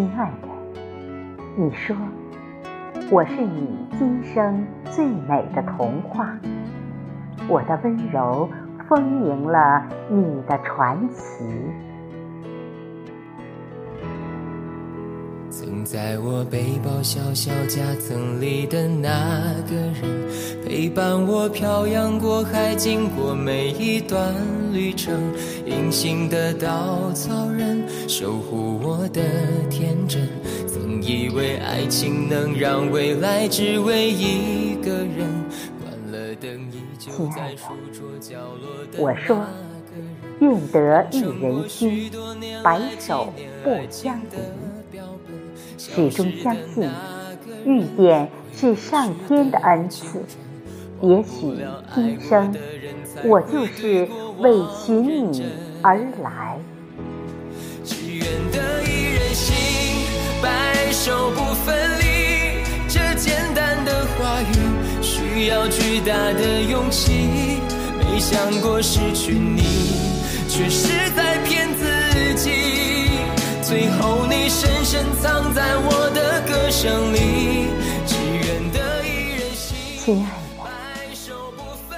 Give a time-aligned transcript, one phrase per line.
[0.00, 0.48] 亲爱的，
[1.62, 1.94] 你说
[3.10, 6.34] 我是你今生最美的童话，
[7.46, 8.48] 我的温柔
[8.88, 11.44] 丰盈了你的传奇。
[15.50, 19.49] 曾在我背包小小夹层里的那，
[20.94, 24.34] 伴我漂洋过海，经过每一段
[24.72, 25.14] 旅程。
[25.64, 29.22] 隐形的稻草人，守护我的
[29.70, 30.28] 天真。
[30.66, 35.28] 曾以为爱情能让未来只为一个人。
[35.80, 39.44] 关了灯，依旧在书桌角落的我说，
[40.40, 42.10] 愿得一人心，
[42.64, 44.38] 白首不相离。
[45.78, 46.90] 始终相信，
[47.64, 50.22] 遇见是上天的恩赐。
[51.02, 51.56] 也许
[51.94, 52.54] 今生，
[53.24, 54.06] 我就是
[54.38, 54.52] 为
[54.84, 55.46] 寻你
[55.82, 56.58] 而来。
[57.82, 59.56] 只愿得一人心，
[60.42, 62.04] 白首不分离。
[62.86, 64.54] 这简单的话语，
[65.00, 67.60] 需要巨大的勇气。
[67.98, 69.62] 没想过失去你，
[70.48, 72.50] 却是在骗自己。
[73.62, 77.68] 最后，你深深藏在我的歌声里。
[78.06, 79.76] 只愿得一人心。
[79.96, 80.39] 亲爱的，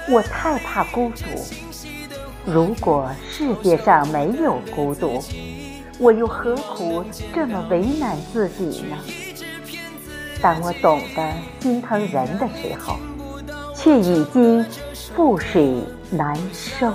[0.09, 1.23] 我太怕孤独。
[2.45, 5.23] 如果世界上没有孤独，
[5.97, 8.97] 我又何苦这么为难自己呢？
[10.41, 12.97] 当我懂得心疼人的时候，
[13.73, 14.65] 却已经
[15.15, 16.91] 覆水难收。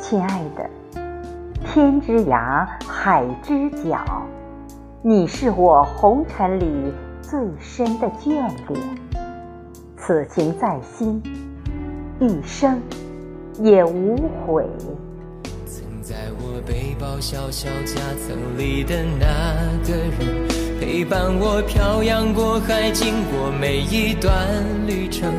[0.00, 0.70] 亲爱的，
[1.66, 4.02] 天之涯，海之角，
[5.02, 6.64] 你是我红尘里
[7.28, 8.30] 最深的眷
[8.68, 8.80] 恋。
[9.96, 11.20] 此情在心，
[12.20, 12.80] 一生
[13.60, 14.64] 也无悔。
[15.66, 19.26] 曾在我背包小小夹层里的那
[19.84, 24.32] 个人，陪伴我漂洋过海，经过每一段
[24.86, 25.32] 旅程。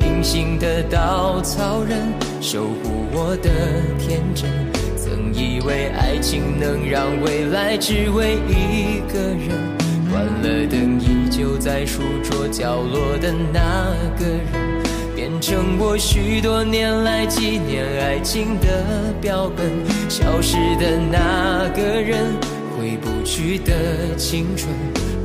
[0.00, 2.12] 隐形的稻草人，
[2.42, 3.48] 守护我的
[3.98, 4.50] 天真。
[4.98, 9.56] 曾以为爱情能让未来只为一个人。
[10.10, 10.98] 关了灯，
[11.60, 14.82] 在书桌角落的那个人，
[15.14, 19.66] 变成我许多年来纪念爱情的标本。
[20.08, 22.24] 消失的那个人，
[22.78, 24.72] 回不去的青春。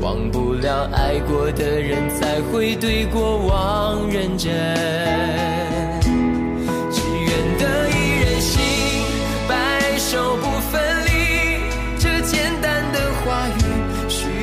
[0.01, 4.51] 忘不了爱过的人，才会对过往认真。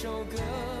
[0.00, 0.77] 首歌。